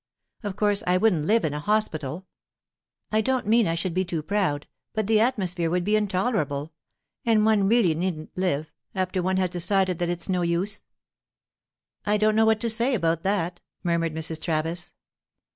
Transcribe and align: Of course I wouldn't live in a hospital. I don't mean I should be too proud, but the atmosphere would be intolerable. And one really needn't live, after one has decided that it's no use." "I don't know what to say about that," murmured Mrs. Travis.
Of 0.41 0.55
course 0.55 0.81
I 0.87 0.97
wouldn't 0.97 1.25
live 1.25 1.45
in 1.45 1.53
a 1.53 1.59
hospital. 1.59 2.25
I 3.11 3.21
don't 3.21 3.45
mean 3.45 3.67
I 3.67 3.75
should 3.75 3.93
be 3.93 4.03
too 4.03 4.23
proud, 4.23 4.65
but 4.93 5.05
the 5.05 5.19
atmosphere 5.19 5.69
would 5.69 5.83
be 5.83 5.95
intolerable. 5.95 6.73
And 7.23 7.45
one 7.45 7.67
really 7.67 7.93
needn't 7.93 8.35
live, 8.35 8.71
after 8.95 9.21
one 9.21 9.37
has 9.37 9.51
decided 9.51 9.99
that 9.99 10.09
it's 10.09 10.27
no 10.27 10.41
use." 10.41 10.81
"I 12.03 12.17
don't 12.17 12.35
know 12.35 12.45
what 12.47 12.59
to 12.61 12.67
say 12.69 12.95
about 12.95 13.21
that," 13.21 13.59
murmured 13.83 14.15
Mrs. 14.15 14.41
Travis. 14.41 14.95